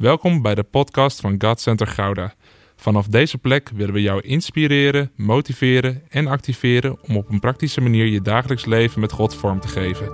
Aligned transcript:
Welkom 0.00 0.42
bij 0.42 0.54
de 0.54 0.62
podcast 0.62 1.20
van 1.20 1.34
God 1.38 1.60
Center 1.60 1.86
Gouda. 1.86 2.34
Vanaf 2.76 3.06
deze 3.06 3.38
plek 3.38 3.70
willen 3.74 3.94
we 3.94 4.02
jou 4.02 4.20
inspireren, 4.20 5.10
motiveren 5.16 6.02
en 6.08 6.26
activeren 6.26 6.98
om 7.02 7.16
op 7.16 7.30
een 7.30 7.40
praktische 7.40 7.80
manier 7.80 8.06
je 8.06 8.20
dagelijks 8.20 8.64
leven 8.64 9.00
met 9.00 9.12
God 9.12 9.34
vorm 9.34 9.60
te 9.60 9.68
geven. 9.68 10.06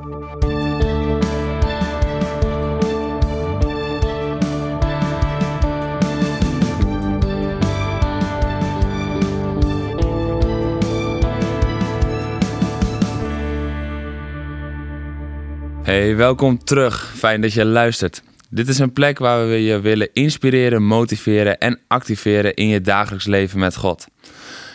Hey, 15.82 16.16
welkom 16.16 16.64
terug. 16.64 17.12
Fijn 17.16 17.40
dat 17.40 17.52
je 17.52 17.64
luistert. 17.64 18.22
Dit 18.50 18.68
is 18.68 18.78
een 18.78 18.92
plek 18.92 19.18
waar 19.18 19.48
we 19.48 19.62
je 19.62 19.80
willen 19.80 20.08
inspireren, 20.12 20.82
motiveren 20.82 21.58
en 21.58 21.80
activeren 21.86 22.54
in 22.54 22.68
je 22.68 22.80
dagelijks 22.80 23.26
leven 23.26 23.58
met 23.58 23.76
God. 23.76 24.06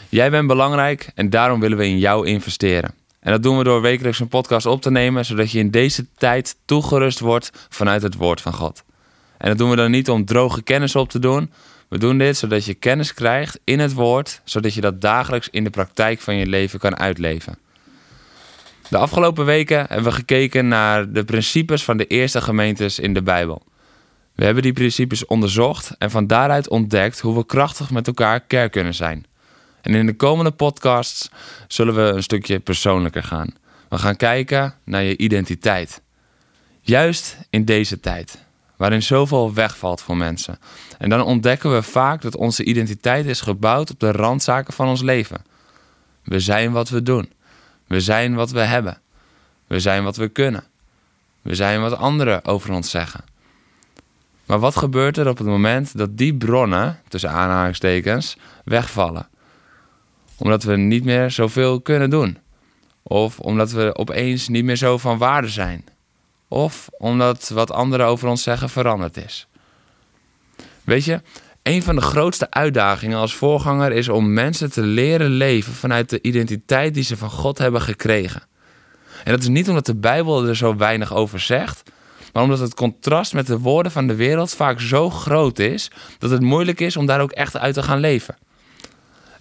Jij 0.09 0.29
bent 0.29 0.47
belangrijk 0.47 1.09
en 1.15 1.29
daarom 1.29 1.59
willen 1.59 1.77
we 1.77 1.87
in 1.87 1.99
jou 1.99 2.27
investeren. 2.27 2.93
En 3.19 3.31
dat 3.31 3.43
doen 3.43 3.57
we 3.57 3.63
door 3.63 3.81
wekelijks 3.81 4.19
een 4.19 4.27
podcast 4.27 4.65
op 4.65 4.81
te 4.81 4.91
nemen, 4.91 5.25
zodat 5.25 5.51
je 5.51 5.59
in 5.59 5.71
deze 5.71 6.05
tijd 6.17 6.55
toegerust 6.65 7.19
wordt 7.19 7.51
vanuit 7.69 8.01
het 8.01 8.15
woord 8.15 8.41
van 8.41 8.53
God. 8.53 8.83
En 9.37 9.49
dat 9.49 9.57
doen 9.57 9.69
we 9.69 9.75
dan 9.75 9.91
niet 9.91 10.09
om 10.09 10.25
droge 10.25 10.61
kennis 10.61 10.95
op 10.95 11.09
te 11.09 11.19
doen. 11.19 11.51
We 11.87 11.97
doen 11.97 12.17
dit 12.17 12.37
zodat 12.37 12.65
je 12.65 12.73
kennis 12.73 13.13
krijgt 13.13 13.59
in 13.63 13.79
het 13.79 13.93
woord, 13.93 14.41
zodat 14.43 14.73
je 14.73 14.81
dat 14.81 15.01
dagelijks 15.01 15.47
in 15.51 15.63
de 15.63 15.69
praktijk 15.69 16.19
van 16.19 16.35
je 16.35 16.47
leven 16.47 16.79
kan 16.79 16.97
uitleven. 16.97 17.57
De 18.91 18.97
afgelopen 18.97 19.45
weken 19.45 19.77
hebben 19.77 20.03
we 20.03 20.11
gekeken 20.11 20.67
naar 20.67 21.11
de 21.11 21.23
principes 21.23 21.83
van 21.83 21.97
de 21.97 22.07
eerste 22.07 22.41
gemeentes 22.41 22.99
in 22.99 23.13
de 23.13 23.21
Bijbel. 23.21 23.61
We 24.35 24.45
hebben 24.45 24.63
die 24.63 24.73
principes 24.73 25.25
onderzocht 25.25 25.95
en 25.97 26.11
van 26.11 26.27
daaruit 26.27 26.69
ontdekt 26.69 27.19
hoe 27.19 27.35
we 27.35 27.45
krachtig 27.45 27.91
met 27.91 28.07
elkaar 28.07 28.39
kerk 28.39 28.71
kunnen 28.71 28.93
zijn. 28.93 29.25
En 29.81 29.93
in 29.93 30.05
de 30.05 30.15
komende 30.15 30.51
podcasts 30.51 31.29
zullen 31.67 31.95
we 31.95 32.01
een 32.01 32.23
stukje 32.23 32.59
persoonlijker 32.59 33.23
gaan. 33.23 33.55
We 33.89 33.97
gaan 33.97 34.15
kijken 34.15 34.73
naar 34.83 35.03
je 35.03 35.17
identiteit. 35.17 36.01
Juist 36.81 37.37
in 37.49 37.65
deze 37.65 37.99
tijd, 37.99 38.37
waarin 38.75 39.03
zoveel 39.03 39.53
wegvalt 39.53 40.01
voor 40.01 40.17
mensen. 40.17 40.59
En 40.97 41.09
dan 41.09 41.21
ontdekken 41.21 41.73
we 41.73 41.81
vaak 41.81 42.21
dat 42.21 42.35
onze 42.35 42.63
identiteit 42.63 43.25
is 43.25 43.41
gebouwd 43.41 43.91
op 43.91 43.99
de 43.99 44.11
randzaken 44.11 44.73
van 44.73 44.87
ons 44.87 45.01
leven. 45.01 45.41
We 46.23 46.39
zijn 46.39 46.71
wat 46.71 46.89
we 46.89 47.03
doen. 47.03 47.29
We 47.91 47.99
zijn 47.99 48.35
wat 48.35 48.51
we 48.51 48.59
hebben. 48.59 49.01
We 49.67 49.79
zijn 49.79 50.03
wat 50.03 50.15
we 50.15 50.27
kunnen. 50.27 50.63
We 51.41 51.55
zijn 51.55 51.81
wat 51.81 51.97
anderen 51.97 52.45
over 52.45 52.71
ons 52.71 52.89
zeggen. 52.89 53.23
Maar 54.45 54.59
wat 54.59 54.75
gebeurt 54.75 55.17
er 55.17 55.27
op 55.27 55.37
het 55.37 55.47
moment 55.47 55.97
dat 55.97 56.17
die 56.17 56.35
bronnen, 56.35 56.99
tussen 57.07 57.29
aanhalingstekens, 57.29 58.37
wegvallen? 58.63 59.27
Omdat 60.37 60.63
we 60.63 60.77
niet 60.77 61.03
meer 61.03 61.31
zoveel 61.31 61.81
kunnen 61.81 62.09
doen. 62.09 62.37
Of 63.03 63.39
omdat 63.39 63.71
we 63.71 63.95
opeens 63.95 64.47
niet 64.47 64.63
meer 64.63 64.75
zo 64.75 64.97
van 64.97 65.17
waarde 65.17 65.49
zijn. 65.49 65.85
Of 66.47 66.89
omdat 66.97 67.49
wat 67.49 67.71
anderen 67.71 68.05
over 68.05 68.27
ons 68.27 68.43
zeggen 68.43 68.69
veranderd 68.69 69.17
is. 69.17 69.47
Weet 70.83 71.05
je, 71.05 71.21
een 71.63 71.83
van 71.83 71.95
de 71.95 72.01
grootste 72.01 72.51
uitdagingen 72.51 73.17
als 73.17 73.35
voorganger 73.35 73.91
is 73.91 74.09
om 74.09 74.33
mensen 74.33 74.71
te 74.71 74.81
leren 74.81 75.29
leven 75.29 75.73
vanuit 75.73 76.09
de 76.09 76.21
identiteit 76.21 76.93
die 76.93 77.03
ze 77.03 77.17
van 77.17 77.29
God 77.29 77.57
hebben 77.57 77.81
gekregen. 77.81 78.41
En 79.23 79.31
dat 79.31 79.41
is 79.41 79.47
niet 79.47 79.69
omdat 79.69 79.85
de 79.85 79.95
Bijbel 79.95 80.47
er 80.47 80.55
zo 80.55 80.75
weinig 80.75 81.13
over 81.13 81.39
zegt, 81.39 81.83
maar 82.33 82.43
omdat 82.43 82.59
het 82.59 82.73
contrast 82.73 83.33
met 83.33 83.47
de 83.47 83.59
woorden 83.59 83.91
van 83.91 84.07
de 84.07 84.15
wereld 84.15 84.53
vaak 84.53 84.79
zo 84.79 85.09
groot 85.09 85.59
is 85.59 85.91
dat 86.17 86.29
het 86.29 86.41
moeilijk 86.41 86.79
is 86.79 86.97
om 86.97 87.05
daar 87.05 87.21
ook 87.21 87.31
echt 87.31 87.57
uit 87.57 87.73
te 87.73 87.83
gaan 87.83 87.99
leven. 87.99 88.35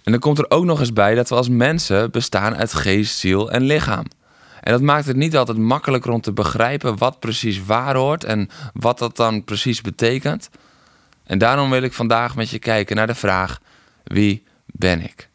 En 0.03 0.11
dan 0.11 0.19
komt 0.19 0.37
er 0.37 0.49
ook 0.49 0.65
nog 0.65 0.79
eens 0.79 0.93
bij 0.93 1.15
dat 1.15 1.29
we 1.29 1.35
als 1.35 1.49
mensen 1.49 2.11
bestaan 2.11 2.55
uit 2.55 2.73
geest, 2.73 3.17
ziel 3.17 3.51
en 3.51 3.61
lichaam. 3.61 4.05
En 4.61 4.71
dat 4.71 4.81
maakt 4.81 5.05
het 5.05 5.15
niet 5.15 5.37
altijd 5.37 5.57
makkelijker 5.57 6.11
om 6.11 6.21
te 6.21 6.33
begrijpen 6.33 6.97
wat 6.97 7.19
precies 7.19 7.65
waar 7.65 7.95
hoort 7.95 8.23
en 8.23 8.49
wat 8.73 8.99
dat 8.99 9.15
dan 9.15 9.43
precies 9.43 9.81
betekent. 9.81 10.49
En 11.31 11.37
daarom 11.37 11.69
wil 11.69 11.81
ik 11.81 11.93
vandaag 11.93 12.35
met 12.35 12.49
je 12.49 12.59
kijken 12.59 12.95
naar 12.95 13.07
de 13.07 13.15
vraag: 13.15 13.59
wie 14.03 14.43
ben 14.65 15.01
ik? 15.01 15.29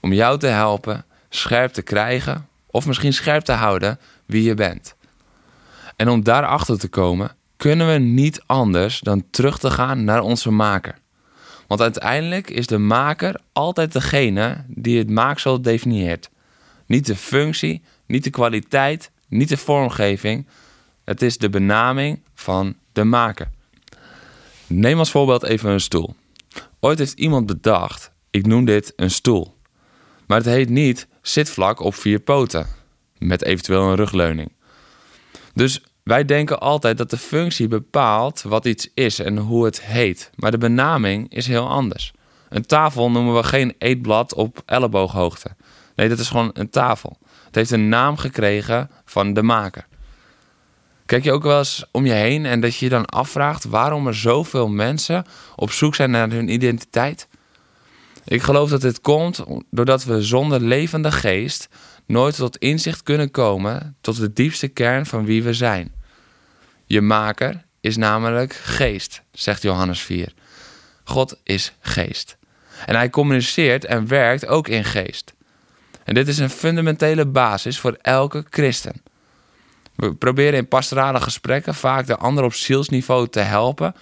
Om 0.00 0.12
jou 0.12 0.38
te 0.38 0.46
helpen 0.46 1.04
scherp 1.28 1.72
te 1.72 1.82
krijgen 1.82 2.48
of 2.66 2.86
misschien 2.86 3.12
scherp 3.12 3.44
te 3.44 3.52
houden 3.52 3.98
wie 4.26 4.42
je 4.42 4.54
bent. 4.54 4.94
En 5.96 6.08
om 6.08 6.22
daarachter 6.22 6.78
te 6.78 6.88
komen, 6.88 7.36
kunnen 7.56 7.92
we 7.92 7.98
niet 7.98 8.42
anders 8.46 9.00
dan 9.00 9.24
terug 9.30 9.58
te 9.58 9.70
gaan 9.70 10.04
naar 10.04 10.20
onze 10.20 10.50
maker. 10.50 10.98
Want 11.66 11.80
uiteindelijk 11.80 12.50
is 12.50 12.66
de 12.66 12.78
maker 12.78 13.40
altijd 13.52 13.92
degene 13.92 14.64
die 14.66 14.98
het 14.98 15.10
maaksel 15.10 15.62
definieert. 15.62 16.30
Niet 16.86 17.06
de 17.06 17.16
functie, 17.16 17.82
niet 18.06 18.24
de 18.24 18.30
kwaliteit, 18.30 19.10
niet 19.28 19.48
de 19.48 19.56
vormgeving. 19.56 20.46
Het 21.04 21.22
is 21.22 21.38
de 21.38 21.50
benaming 21.50 22.20
van 22.34 22.74
de 22.92 23.04
maker. 23.04 23.48
Neem 24.68 24.98
als 24.98 25.10
voorbeeld 25.10 25.42
even 25.42 25.70
een 25.70 25.80
stoel. 25.80 26.14
Ooit 26.80 26.98
heeft 26.98 27.18
iemand 27.18 27.46
bedacht, 27.46 28.12
ik 28.30 28.46
noem 28.46 28.64
dit 28.64 28.92
een 28.96 29.10
stoel. 29.10 29.56
Maar 30.26 30.38
het 30.38 30.46
heet 30.46 30.68
niet 30.68 31.08
zitvlak 31.22 31.80
op 31.80 31.94
vier 31.94 32.20
poten, 32.20 32.66
met 33.18 33.44
eventueel 33.44 33.82
een 33.82 33.96
rugleuning. 33.96 34.52
Dus 35.54 35.82
wij 36.02 36.24
denken 36.24 36.60
altijd 36.60 36.98
dat 36.98 37.10
de 37.10 37.16
functie 37.16 37.68
bepaalt 37.68 38.42
wat 38.42 38.64
iets 38.64 38.90
is 38.94 39.18
en 39.18 39.38
hoe 39.38 39.64
het 39.64 39.82
heet, 39.82 40.30
maar 40.34 40.50
de 40.50 40.58
benaming 40.58 41.32
is 41.34 41.46
heel 41.46 41.68
anders. 41.68 42.12
Een 42.48 42.66
tafel 42.66 43.10
noemen 43.10 43.34
we 43.34 43.42
geen 43.42 43.74
eetblad 43.78 44.34
op 44.34 44.62
ellebooghoogte. 44.66 45.50
Nee, 45.94 46.08
dat 46.08 46.18
is 46.18 46.28
gewoon 46.28 46.50
een 46.52 46.70
tafel. 46.70 47.18
Het 47.44 47.54
heeft 47.54 47.70
een 47.70 47.88
naam 47.88 48.16
gekregen 48.16 48.90
van 49.04 49.32
de 49.32 49.42
maker. 49.42 49.86
Kijk 51.08 51.24
je 51.24 51.32
ook 51.32 51.42
wel 51.42 51.58
eens 51.58 51.84
om 51.90 52.06
je 52.06 52.12
heen 52.12 52.46
en 52.46 52.60
dat 52.60 52.76
je 52.76 52.84
je 52.84 52.90
dan 52.90 53.06
afvraagt 53.06 53.64
waarom 53.64 54.06
er 54.06 54.14
zoveel 54.14 54.68
mensen 54.68 55.24
op 55.56 55.70
zoek 55.70 55.94
zijn 55.94 56.10
naar 56.10 56.30
hun 56.30 56.48
identiteit? 56.48 57.28
Ik 58.24 58.42
geloof 58.42 58.70
dat 58.70 58.80
dit 58.80 59.00
komt 59.00 59.44
doordat 59.70 60.04
we 60.04 60.22
zonder 60.22 60.60
levende 60.60 61.12
geest 61.12 61.68
nooit 62.06 62.36
tot 62.36 62.56
inzicht 62.56 63.02
kunnen 63.02 63.30
komen 63.30 63.96
tot 64.00 64.16
de 64.16 64.32
diepste 64.32 64.68
kern 64.68 65.06
van 65.06 65.24
wie 65.24 65.42
we 65.42 65.52
zijn. 65.52 65.92
Je 66.84 67.00
maker 67.00 67.64
is 67.80 67.96
namelijk 67.96 68.54
geest, 68.54 69.22
zegt 69.32 69.62
Johannes 69.62 70.00
4. 70.00 70.32
God 71.04 71.40
is 71.42 71.72
geest. 71.80 72.36
En 72.86 72.94
hij 72.94 73.10
communiceert 73.10 73.84
en 73.84 74.08
werkt 74.08 74.46
ook 74.46 74.68
in 74.68 74.84
geest. 74.84 75.34
En 76.04 76.14
dit 76.14 76.28
is 76.28 76.38
een 76.38 76.50
fundamentele 76.50 77.26
basis 77.26 77.78
voor 77.78 77.96
elke 78.00 78.44
christen. 78.50 79.02
We 79.98 80.14
proberen 80.14 80.58
in 80.58 80.68
pastorale 80.68 81.20
gesprekken 81.20 81.74
vaak 81.74 82.06
de 82.06 82.16
ander 82.16 82.44
op 82.44 82.54
zielsniveau 82.54 83.28
te 83.28 83.40
helpen. 83.40 83.94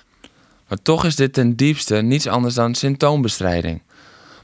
Maar 0.68 0.82
toch 0.82 1.04
is 1.04 1.16
dit 1.16 1.32
ten 1.32 1.56
diepste 1.56 1.96
niets 1.96 2.26
anders 2.26 2.54
dan 2.54 2.74
symptoombestrijding. 2.74 3.82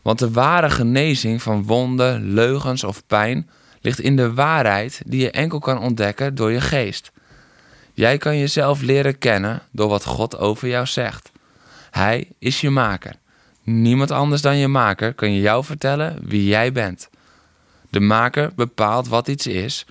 Want 0.03 0.19
de 0.19 0.31
ware 0.31 0.71
genezing 0.71 1.43
van 1.43 1.65
wonden, 1.65 2.33
leugens 2.33 2.85
of 2.85 3.07
pijn 3.07 3.49
ligt 3.81 4.01
in 4.01 4.17
de 4.17 4.35
waarheid 4.35 5.03
die 5.07 5.21
je 5.21 5.31
enkel 5.31 5.59
kan 5.59 5.79
ontdekken 5.79 6.35
door 6.35 6.51
je 6.51 6.61
geest. 6.61 7.13
Jij 7.93 8.19
kan 8.19 8.39
jezelf 8.39 8.81
leren 8.81 9.19
kennen 9.19 9.63
door 9.71 9.89
wat 9.89 10.05
God 10.05 10.39
over 10.39 10.69
jou 10.69 10.87
zegt. 10.87 11.31
Hij 11.91 12.29
is 12.39 12.61
je 12.61 12.71
maker. 12.71 13.15
Niemand 13.63 14.11
anders 14.11 14.43
dan 14.43 14.57
je 14.57 14.69
maker 14.69 15.15
kan 15.15 15.33
je 15.33 15.41
jou 15.41 15.65
vertellen 15.65 16.19
wie 16.23 16.47
jij 16.47 16.73
bent. 16.73 17.11
De 17.91 18.01
maker 18.01 18.53
bepaalt 18.55 19.09
wat 19.09 19.29
iets 19.29 19.47
is 19.47 19.87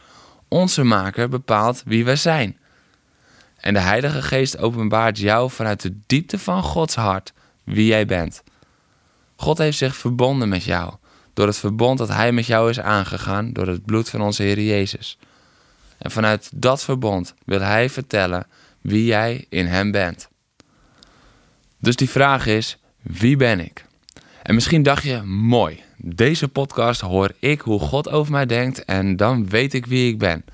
onze 0.54 0.84
maker 0.84 1.30
bepaalt 1.30 1.84
wie 1.86 2.06
wij 2.06 2.16
zijn. 2.16 2.58
En 3.58 3.74
de 3.74 3.80
Heilige 3.80 4.22
Geest 4.22 4.58
openbaart 4.58 5.18
jou 5.18 5.52
vanuit 5.52 5.82
de 5.82 5.98
diepte 6.08 6.40
van 6.40 6.64
Gods 6.64 6.96
hart 6.96 7.34
wie 7.64 7.86
jij 7.86 8.06
bent. 8.06 8.44
God 9.36 9.58
heeft 9.58 9.78
zich 9.78 9.96
verbonden 9.96 10.50
met 10.50 10.64
jou 10.64 10.94
door 11.34 11.48
het 11.48 11.58
verbond 11.58 11.98
dat 11.98 12.08
Hij 12.08 12.32
met 12.32 12.46
jou 12.46 12.70
is 12.70 12.80
aangegaan 12.80 13.54
door 13.54 13.68
het 13.68 13.86
bloed 13.86 14.10
van 14.10 14.22
onze 14.22 14.44
Heer 14.44 14.60
Jezus. 14.60 15.18
En 15.98 16.12
vanuit 16.12 16.50
dat 16.56 16.84
verbond 16.84 17.34
wil 17.46 17.60
Hij 17.62 17.90
vertellen 17.90 18.48
wie 18.82 19.06
jij 19.06 19.46
in 19.50 19.66
Hem 19.66 19.92
bent. 19.92 20.30
Dus 21.80 21.96
die 21.96 22.10
vraag 22.10 22.46
is: 22.46 22.78
wie 23.02 23.36
ben 23.36 23.60
ik? 23.60 23.86
En 24.44 24.56
misschien 24.56 24.84
dacht 24.84 25.04
je, 25.04 25.22
mooi, 25.22 25.84
deze 26.04 26.48
podcast 26.48 27.02
hoor 27.02 27.32
ik 27.40 27.62
hoe 27.62 27.80
God 27.80 28.10
over 28.10 28.32
mij 28.32 28.46
denkt 28.46 28.86
en 28.86 29.16
dan 29.16 29.50
weet 29.50 29.74
ik 29.74 29.86
wie 29.86 30.12
ik 30.12 30.18
ben. 30.18 30.46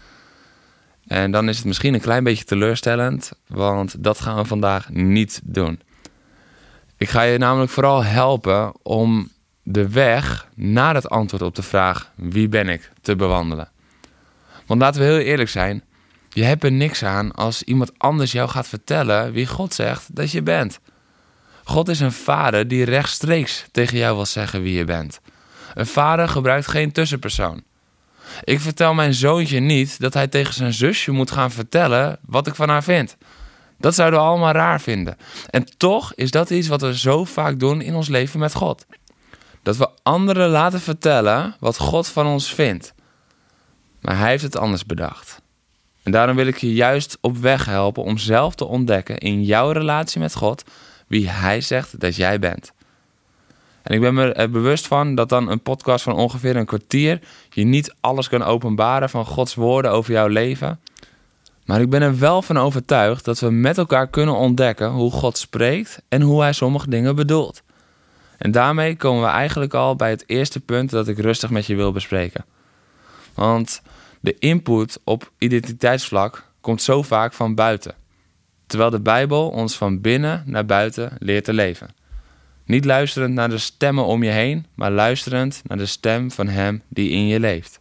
En 1.07 1.31
dan 1.31 1.49
is 1.49 1.57
het 1.57 1.65
misschien 1.65 1.93
een 1.93 2.01
klein 2.01 2.23
beetje 2.23 2.43
teleurstellend, 2.43 3.31
want 3.47 4.03
dat 4.03 4.19
gaan 4.19 4.35
we 4.35 4.45
vandaag 4.45 4.89
niet 4.89 5.41
doen. 5.43 5.79
Ik 6.97 7.09
ga 7.09 7.21
je 7.21 7.37
namelijk 7.37 7.71
vooral 7.71 8.03
helpen 8.03 8.73
om 8.83 9.29
de 9.63 9.89
weg 9.89 10.47
naar 10.55 10.95
het 10.95 11.09
antwoord 11.09 11.41
op 11.41 11.55
de 11.55 11.63
vraag 11.63 12.11
wie 12.15 12.47
ben 12.47 12.69
ik 12.69 12.91
te 13.01 13.15
bewandelen. 13.15 13.69
Want 14.65 14.81
laten 14.81 15.01
we 15.01 15.07
heel 15.07 15.19
eerlijk 15.19 15.49
zijn, 15.49 15.83
Je 16.29 16.43
hebt 16.43 16.63
er 16.63 16.71
niks 16.71 17.03
aan 17.03 17.31
als 17.31 17.63
iemand 17.63 17.91
anders 17.97 18.31
jou 18.31 18.49
gaat 18.49 18.67
vertellen 18.67 19.31
wie 19.31 19.47
God 19.47 19.73
zegt 19.73 20.15
dat 20.15 20.31
je 20.31 20.41
bent. 20.41 20.79
God 21.63 21.89
is 21.89 21.99
een 21.99 22.11
vader 22.11 22.67
die 22.67 22.85
rechtstreeks 22.85 23.65
tegen 23.71 23.97
jou 23.97 24.15
wil 24.15 24.25
zeggen 24.25 24.61
wie 24.61 24.77
je 24.77 24.83
bent. 24.83 25.19
Een 25.73 25.85
vader 25.85 26.27
gebruikt 26.27 26.67
geen 26.67 26.91
tussenpersoon. 26.91 27.63
Ik 28.43 28.59
vertel 28.59 28.93
mijn 28.93 29.13
zoontje 29.13 29.59
niet 29.59 29.99
dat 29.99 30.13
hij 30.13 30.27
tegen 30.27 30.53
zijn 30.53 30.73
zusje 30.73 31.11
moet 31.11 31.31
gaan 31.31 31.51
vertellen 31.51 32.19
wat 32.25 32.47
ik 32.47 32.55
van 32.55 32.69
haar 32.69 32.83
vind. 32.83 33.17
Dat 33.79 33.95
zouden 33.95 34.19
we 34.19 34.25
allemaal 34.25 34.51
raar 34.51 34.81
vinden. 34.81 35.17
En 35.49 35.77
toch 35.77 36.13
is 36.13 36.31
dat 36.31 36.49
iets 36.49 36.67
wat 36.67 36.81
we 36.81 36.97
zo 36.97 37.23
vaak 37.25 37.59
doen 37.59 37.81
in 37.81 37.95
ons 37.95 38.07
leven 38.07 38.39
met 38.39 38.53
God. 38.53 38.85
Dat 39.63 39.77
we 39.77 39.89
anderen 40.03 40.49
laten 40.49 40.81
vertellen 40.81 41.55
wat 41.59 41.77
God 41.77 42.07
van 42.07 42.25
ons 42.25 42.53
vindt. 42.53 42.93
Maar 44.01 44.17
hij 44.17 44.29
heeft 44.29 44.43
het 44.43 44.57
anders 44.57 44.85
bedacht. 44.85 45.41
En 46.03 46.11
daarom 46.11 46.35
wil 46.35 46.47
ik 46.47 46.57
je 46.57 46.73
juist 46.73 47.17
op 47.21 47.37
weg 47.37 47.65
helpen 47.65 48.03
om 48.03 48.17
zelf 48.17 48.55
te 48.55 48.65
ontdekken 48.65 49.17
in 49.17 49.43
jouw 49.43 49.71
relatie 49.71 50.19
met 50.19 50.35
God 50.35 50.63
wie 51.07 51.29
hij 51.29 51.61
zegt 51.61 51.99
dat 51.99 52.15
jij 52.15 52.39
bent. 52.39 52.71
En 53.87 53.93
ik 53.93 54.01
ben 54.01 54.13
me 54.13 54.33
er 54.33 54.49
bewust 54.49 54.87
van 54.87 55.15
dat 55.15 55.29
dan 55.29 55.49
een 55.49 55.61
podcast 55.61 56.03
van 56.03 56.13
ongeveer 56.13 56.55
een 56.55 56.65
kwartier 56.65 57.19
je 57.49 57.63
niet 57.63 57.95
alles 57.99 58.29
kan 58.29 58.43
openbaren 58.43 59.09
van 59.09 59.25
Gods 59.25 59.55
woorden 59.55 59.91
over 59.91 60.13
jouw 60.13 60.27
leven. 60.27 60.79
Maar 61.65 61.81
ik 61.81 61.89
ben 61.89 62.01
er 62.01 62.19
wel 62.19 62.41
van 62.41 62.57
overtuigd 62.57 63.25
dat 63.25 63.39
we 63.39 63.49
met 63.49 63.77
elkaar 63.77 64.07
kunnen 64.07 64.35
ontdekken 64.35 64.89
hoe 64.89 65.11
God 65.11 65.37
spreekt 65.37 66.01
en 66.07 66.21
hoe 66.21 66.41
hij 66.41 66.53
sommige 66.53 66.89
dingen 66.89 67.15
bedoelt. 67.15 67.63
En 68.37 68.51
daarmee 68.51 68.95
komen 68.95 69.21
we 69.21 69.29
eigenlijk 69.29 69.73
al 69.73 69.95
bij 69.95 70.09
het 70.09 70.23
eerste 70.25 70.59
punt 70.59 70.89
dat 70.89 71.07
ik 71.07 71.17
rustig 71.17 71.49
met 71.49 71.65
je 71.65 71.75
wil 71.75 71.91
bespreken. 71.91 72.45
Want 73.33 73.81
de 74.19 74.35
input 74.39 74.99
op 75.03 75.31
identiteitsvlak 75.37 76.49
komt 76.61 76.81
zo 76.81 77.01
vaak 77.01 77.33
van 77.33 77.55
buiten, 77.55 77.95
terwijl 78.65 78.89
de 78.89 79.01
Bijbel 79.01 79.49
ons 79.49 79.77
van 79.77 80.01
binnen 80.01 80.43
naar 80.45 80.65
buiten 80.65 81.11
leert 81.19 81.43
te 81.43 81.53
leven. 81.53 81.96
Niet 82.67 82.85
luisterend 82.85 83.33
naar 83.33 83.49
de 83.49 83.57
stemmen 83.57 84.05
om 84.05 84.23
je 84.23 84.29
heen, 84.29 84.65
maar 84.75 84.91
luisterend 84.91 85.61
naar 85.63 85.77
de 85.77 85.85
stem 85.85 86.31
van 86.31 86.47
Hem 86.47 86.81
die 86.87 87.09
in 87.09 87.27
je 87.27 87.39
leeft. 87.39 87.79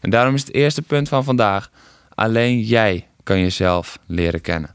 En 0.00 0.10
daarom 0.10 0.34
is 0.34 0.40
het 0.40 0.54
eerste 0.54 0.82
punt 0.82 1.08
van 1.08 1.24
vandaag: 1.24 1.70
alleen 2.14 2.60
jij 2.60 3.06
kan 3.22 3.40
jezelf 3.40 3.98
leren 4.06 4.40
kennen. 4.40 4.74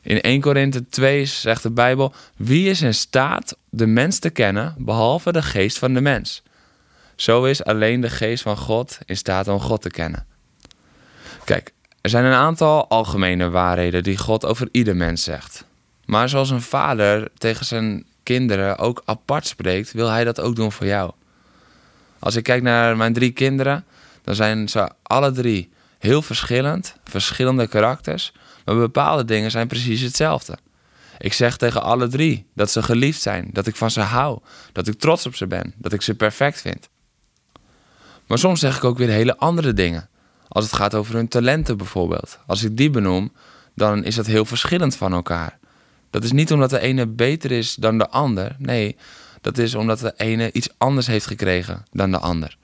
In 0.00 0.20
1 0.20 0.40
Korinthe 0.40 0.88
2 0.88 1.24
zegt 1.24 1.62
de 1.62 1.70
Bijbel: 1.70 2.14
Wie 2.36 2.70
is 2.70 2.82
in 2.82 2.94
staat 2.94 3.56
de 3.70 3.86
mens 3.86 4.18
te 4.18 4.30
kennen, 4.30 4.74
behalve 4.78 5.32
de 5.32 5.42
geest 5.42 5.78
van 5.78 5.94
de 5.94 6.00
mens? 6.00 6.42
Zo 7.16 7.44
is 7.44 7.64
alleen 7.64 8.00
de 8.00 8.10
geest 8.10 8.42
van 8.42 8.56
God 8.56 8.98
in 9.04 9.16
staat 9.16 9.48
om 9.48 9.60
God 9.60 9.82
te 9.82 9.90
kennen. 9.90 10.26
Kijk, 11.44 11.72
er 12.00 12.10
zijn 12.10 12.24
een 12.24 12.32
aantal 12.32 12.88
algemene 12.88 13.50
waarheden 13.50 14.02
die 14.02 14.18
God 14.18 14.44
over 14.44 14.68
ieder 14.70 14.96
mens 14.96 15.22
zegt. 15.22 15.64
Maar 16.06 16.28
zoals 16.28 16.50
een 16.50 16.62
vader 16.62 17.28
tegen 17.38 17.66
zijn 17.66 18.04
kinderen 18.22 18.78
ook 18.78 19.02
apart 19.04 19.46
spreekt, 19.46 19.92
wil 19.92 20.08
hij 20.08 20.24
dat 20.24 20.40
ook 20.40 20.56
doen 20.56 20.72
voor 20.72 20.86
jou. 20.86 21.12
Als 22.18 22.36
ik 22.36 22.42
kijk 22.42 22.62
naar 22.62 22.96
mijn 22.96 23.12
drie 23.12 23.30
kinderen, 23.30 23.84
dan 24.22 24.34
zijn 24.34 24.68
ze 24.68 24.90
alle 25.02 25.30
drie 25.32 25.72
heel 25.98 26.22
verschillend, 26.22 26.96
verschillende 27.04 27.66
karakters, 27.66 28.32
maar 28.64 28.76
bepaalde 28.76 29.24
dingen 29.24 29.50
zijn 29.50 29.68
precies 29.68 30.00
hetzelfde. 30.00 30.58
Ik 31.18 31.32
zeg 31.32 31.56
tegen 31.56 31.82
alle 31.82 32.08
drie 32.08 32.46
dat 32.54 32.70
ze 32.70 32.82
geliefd 32.82 33.22
zijn, 33.22 33.48
dat 33.52 33.66
ik 33.66 33.76
van 33.76 33.90
ze 33.90 34.00
hou, 34.00 34.38
dat 34.72 34.86
ik 34.86 34.98
trots 34.98 35.26
op 35.26 35.34
ze 35.34 35.46
ben, 35.46 35.74
dat 35.76 35.92
ik 35.92 36.02
ze 36.02 36.14
perfect 36.14 36.60
vind. 36.60 36.88
Maar 38.26 38.38
soms 38.38 38.60
zeg 38.60 38.76
ik 38.76 38.84
ook 38.84 38.98
weer 38.98 39.08
hele 39.08 39.36
andere 39.36 39.72
dingen. 39.72 40.08
Als 40.48 40.64
het 40.64 40.74
gaat 40.74 40.94
over 40.94 41.14
hun 41.14 41.28
talenten 41.28 41.76
bijvoorbeeld. 41.76 42.38
Als 42.46 42.62
ik 42.62 42.76
die 42.76 42.90
benoem, 42.90 43.32
dan 43.74 44.04
is 44.04 44.14
dat 44.14 44.26
heel 44.26 44.44
verschillend 44.44 44.96
van 44.96 45.12
elkaar. 45.12 45.58
Dat 46.14 46.24
is 46.24 46.32
niet 46.32 46.52
omdat 46.52 46.70
de 46.70 46.80
ene 46.80 47.06
beter 47.06 47.50
is 47.50 47.74
dan 47.74 47.98
de 47.98 48.08
ander. 48.08 48.56
Nee, 48.58 48.96
dat 49.40 49.58
is 49.58 49.74
omdat 49.74 49.98
de 49.98 50.12
ene 50.16 50.52
iets 50.52 50.68
anders 50.78 51.06
heeft 51.06 51.26
gekregen 51.26 51.84
dan 51.92 52.10
de 52.10 52.18
ander. 52.18 52.56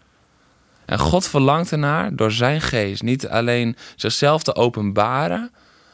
En 0.85 0.99
God 0.99 1.27
verlangt 1.27 1.73
ernaar 1.73 2.17
door 2.17 2.33
zijn 2.33 2.61
geest 2.61 3.03
niet 3.03 3.29
alleen 3.29 3.77
zichzelf 3.97 4.43
te 4.43 4.55
openbaren, 4.55 5.51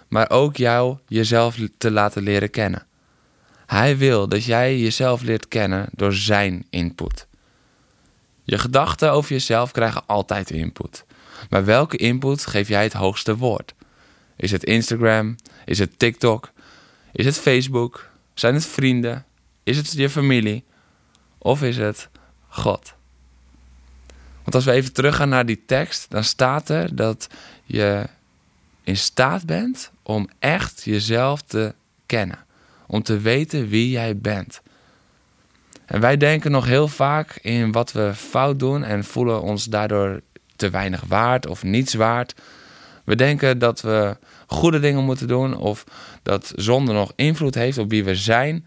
maar 0.09 0.31
ook 0.31 0.57
jou 0.57 0.99
jezelf 1.07 1.57
te 1.79 1.91
laten 1.91 2.23
leren 2.23 2.51
kennen. 2.51 2.87
Hij 3.67 3.97
wil 3.97 4.29
dat 4.29 4.45
jij 4.45 4.79
jezelf 4.79 5.23
leert 5.23 5.49
kennen 5.49 5.89
door 5.93 6.13
zijn 6.13 6.67
input. 6.71 7.27
Je 8.43 8.59
gedachten 8.59 9.13
over 9.13 9.33
jezelf 9.33 9.71
krijgen 9.71 10.03
altijd 10.07 10.51
input. 10.51 11.05
Maar 11.51 11.65
welke 11.65 11.97
input 11.97 12.47
geef 12.47 12.69
jij 12.69 12.83
het 12.83 12.93
hoogste 12.93 13.37
woord? 13.37 13.75
Is 14.37 14.51
het 14.51 14.65
Instagram? 14.65 15.37
Is 15.65 15.79
het 15.79 15.99
TikTok? 15.99 16.55
Is 17.17 17.25
het 17.25 17.39
Facebook? 17.39 18.09
Zijn 18.35 18.55
het 18.55 18.67
vrienden? 18.67 19.25
Is 19.63 19.77
het 19.77 19.93
je 19.93 20.11
familie? 20.11 20.65
Of 21.39 21.63
is 21.63 21.77
het 21.77 22.09
God? 22.49 22.95
Want 24.43 24.55
als 24.55 24.65
we 24.65 24.71
even 24.73 24.93
teruggaan 24.93 25.29
naar 25.29 25.47
die 25.47 25.65
tekst, 25.67 26.11
dan 26.11 26.25
staat 26.25 26.69
er 26.69 26.97
dat 26.97 27.29
je 27.65 28.07
in 28.83 28.97
staat 28.97 29.47
bent 29.47 29.91
om 30.03 30.29
echt 30.39 30.83
jezelf 30.83 31.43
te 31.43 31.75
kennen. 32.07 32.45
Om 32.87 33.03
te 33.03 33.19
weten 33.19 33.69
wie 33.69 33.91
jij 33.91 34.17
bent. 34.17 34.63
En 35.87 36.01
wij 36.01 36.17
denken 36.17 36.51
nog 36.51 36.65
heel 36.65 36.89
vaak 36.89 37.37
in 37.37 37.73
wat 37.73 37.93
we 37.93 38.15
fout 38.15 38.59
doen 38.59 38.85
en 38.85 39.05
voelen 39.05 39.43
ons 39.43 39.65
daardoor 39.65 40.21
te 40.57 40.71
weinig 40.71 41.03
waard 41.09 41.47
of 41.47 41.63
niets 41.63 41.95
waard. 41.95 42.35
We 43.07 43.15
denken 43.15 43.59
dat 43.59 43.81
we 43.81 44.17
goede 44.47 44.81
dingen 44.81 45.05
moeten 45.05 45.29
doen 45.29 45.57
of 45.57 45.85
dat 46.23 46.53
zonde 46.57 46.93
nog 46.93 47.13
invloed 47.17 47.55
heeft 47.55 47.79
op 47.79 47.91
wie 47.91 48.05
we 48.05 48.15
zijn. 48.15 48.67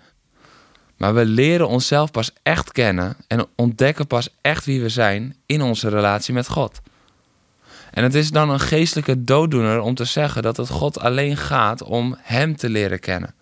Maar 0.97 1.13
we 1.13 1.25
leren 1.25 1.67
onszelf 1.67 2.11
pas 2.11 2.31
echt 2.43 2.71
kennen 2.71 3.15
en 3.27 3.45
ontdekken 3.55 4.07
pas 4.07 4.29
echt 4.41 4.65
wie 4.65 4.81
we 4.81 4.89
zijn 4.89 5.35
in 5.45 5.61
onze 5.61 5.89
relatie 5.89 6.33
met 6.33 6.47
God. 6.47 6.81
En 7.91 8.03
het 8.03 8.15
is 8.15 8.31
dan 8.31 8.49
een 8.49 8.59
geestelijke 8.59 9.23
dooddoener 9.23 9.79
om 9.79 9.95
te 9.95 10.05
zeggen 10.05 10.41
dat 10.41 10.57
het 10.57 10.69
God 10.69 10.99
alleen 10.99 11.37
gaat 11.37 11.83
om 11.83 12.15
Hem 12.19 12.55
te 12.55 12.69
leren 12.69 12.99
kennen. 12.99 13.33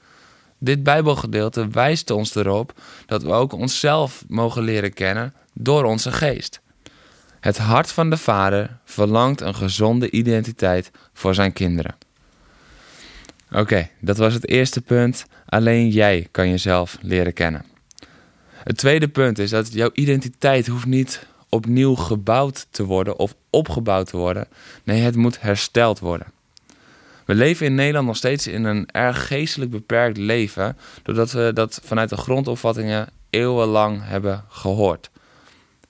Dit 0.59 0.83
Bijbelgedeelte 0.83 1.67
wijst 1.67 2.09
ons 2.09 2.35
erop 2.35 2.73
dat 3.05 3.23
we 3.23 3.31
ook 3.31 3.53
onszelf 3.53 4.23
mogen 4.27 4.63
leren 4.63 4.93
kennen 4.93 5.33
door 5.53 5.83
onze 5.83 6.11
geest. 6.11 6.61
Het 7.39 7.57
hart 7.57 7.91
van 7.91 8.09
de 8.09 8.17
Vader 8.17 8.77
verlangt 8.85 9.41
een 9.41 9.55
gezonde 9.55 10.09
identiteit 10.09 10.91
voor 11.13 11.33
zijn 11.33 11.53
kinderen. 11.53 11.95
Oké, 13.51 13.89
dat 13.99 14.17
was 14.17 14.33
het 14.33 14.47
eerste 14.47 14.81
punt. 14.81 15.25
Alleen 15.45 15.89
jij 15.89 16.27
kan 16.31 16.49
jezelf 16.49 16.97
leren 17.01 17.33
kennen. 17.33 17.65
Het 18.63 18.77
tweede 18.77 19.07
punt 19.07 19.39
is 19.39 19.49
dat 19.49 19.73
jouw 19.73 19.89
identiteit 19.93 20.67
hoeft 20.67 20.85
niet 20.85 21.25
opnieuw 21.49 21.95
gebouwd 21.95 22.67
te 22.69 22.83
worden 22.83 23.19
of 23.19 23.35
opgebouwd 23.49 24.07
te 24.07 24.17
worden. 24.17 24.47
Nee, 24.83 25.01
het 25.01 25.15
moet 25.15 25.41
hersteld 25.41 25.99
worden. 25.99 26.27
We 27.25 27.35
leven 27.35 27.65
in 27.65 27.75
Nederland 27.75 28.07
nog 28.07 28.15
steeds 28.15 28.47
in 28.47 28.63
een 28.63 28.89
erg 28.91 29.27
geestelijk 29.27 29.71
beperkt 29.71 30.17
leven, 30.17 30.77
doordat 31.03 31.31
we 31.31 31.51
dat 31.53 31.81
vanuit 31.83 32.09
de 32.09 32.17
grondopvattingen 32.17 33.09
eeuwenlang 33.29 33.99
hebben 34.03 34.43
gehoord. 34.49 35.09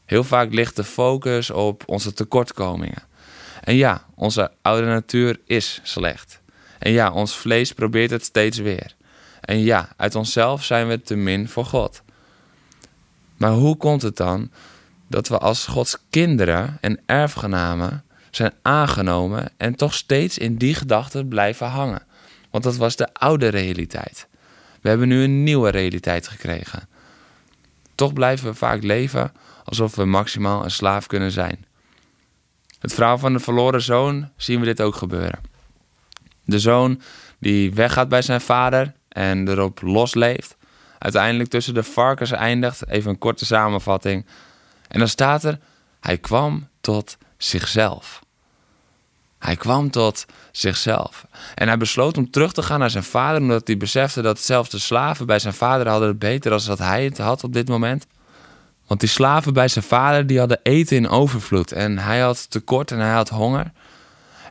Heel 0.08 0.24
vaak 0.24 0.54
ligt 0.54 0.76
de 0.76 0.84
focus 0.84 1.50
op 1.50 1.84
onze 1.86 2.14
tekortkomingen. 2.14 3.04
En 3.64 3.76
ja, 3.76 4.06
onze 4.16 4.52
oude 4.62 4.88
natuur 4.88 5.40
is 5.46 5.80
slecht. 5.84 6.42
En 6.80 6.92
ja, 6.92 7.12
ons 7.12 7.38
vlees 7.38 7.74
probeert 7.74 8.10
het 8.10 8.24
steeds 8.24 8.58
weer. 8.58 8.96
En 9.42 9.60
ja, 9.60 9.90
uit 9.98 10.16
onszelf 10.16 10.64
zijn 10.64 10.88
we 10.88 11.02
te 11.02 11.16
min 11.16 11.50
voor 11.50 11.66
God. 11.66 12.02
Maar 13.38 13.52
hoe 13.52 13.78
komt 13.78 14.02
het 14.02 14.18
dan 14.18 14.52
dat 15.08 15.28
we 15.28 15.38
als 15.38 15.66
Gods 15.66 15.98
kinderen 16.10 16.78
en 16.82 17.00
erfgenamen 17.06 18.04
zijn 18.32 18.54
aangenomen 18.62 19.50
en 19.58 19.76
toch 19.76 19.94
steeds 19.94 20.38
in 20.38 20.56
die 20.56 20.74
gedachten 20.76 21.28
blijven 21.28 21.68
hangen? 21.68 22.06
Want 22.52 22.64
dat 22.64 22.78
was 22.78 22.96
de 22.96 23.14
oude 23.14 23.48
realiteit. 23.48 24.28
We 24.82 24.90
hebben 24.90 25.08
nu 25.08 25.24
een 25.24 25.44
nieuwe 25.44 25.70
realiteit 25.70 26.28
gekregen. 26.28 26.88
Toch 27.96 28.14
blijven 28.14 28.48
we 28.48 28.54
vaak 28.54 28.84
leven 28.84 29.32
alsof 29.68 29.96
we 29.96 30.06
maximaal 30.06 30.64
een 30.64 30.72
slaaf 30.72 31.08
kunnen 31.08 31.32
zijn. 31.32 31.66
Het 32.80 32.94
verhaal 32.94 33.18
van 33.18 33.34
de 33.34 33.40
verloren 33.40 33.82
zoon 33.82 34.30
zien 34.36 34.60
we 34.60 34.66
dit 34.66 34.82
ook 34.82 34.96
gebeuren. 34.96 35.40
De 36.44 36.60
zoon 36.60 37.02
die 37.40 37.74
weggaat 37.74 38.10
bij 38.10 38.22
zijn 38.22 38.42
vader 38.42 38.94
en 39.10 39.48
erop 39.48 39.82
losleeft. 39.82 40.56
Uiteindelijk 40.98 41.50
tussen 41.50 41.74
de 41.74 41.84
varkens 41.84 42.32
eindigt. 42.32 42.88
Even 42.88 43.10
een 43.10 43.18
korte 43.18 43.46
samenvatting. 43.46 44.26
En 44.88 45.00
dan 45.00 45.08
staat 45.08 45.44
er: 45.44 45.60
Hij 46.00 46.18
kwam 46.18 46.68
tot 46.82 47.18
zichzelf. 47.38 48.26
Hij 49.40 49.56
kwam 49.56 49.92
tot 49.92 50.26
zichzelf. 50.52 51.26
En 51.56 51.68
hij 51.68 51.78
besloot 51.78 52.18
om 52.18 52.32
terug 52.32 52.54
te 52.54 52.64
gaan 52.64 52.80
naar 52.80 52.90
zijn 52.90 53.04
vader, 53.04 53.42
omdat 53.42 53.68
hij 53.68 53.78
besefte 53.78 54.22
dat 54.22 54.40
zelfs 54.40 54.70
de 54.70 54.80
slaven 54.80 55.26
bij 55.26 55.40
zijn 55.40 55.54
vader 55.54 55.88
hadden 55.88 56.08
het 56.08 56.20
beter 56.20 56.52
dan 56.52 56.60
dat 56.66 56.80
hij 56.80 57.04
het 57.04 57.18
had 57.18 57.44
op 57.44 57.54
dit 57.54 57.68
moment. 57.68 58.08
Want 58.88 59.00
die 59.00 59.10
slaven 59.10 59.54
bij 59.54 59.68
zijn 59.68 59.86
vader 59.86 60.28
die 60.28 60.40
hadden 60.40 60.60
eten 60.64 60.98
in 60.98 61.10
overvloed 61.10 61.72
en 61.72 61.98
hij 61.98 62.20
had 62.20 62.50
tekort 62.50 62.92
en 62.92 63.00
hij 63.00 63.14
had 63.14 63.30
honger. 63.30 63.72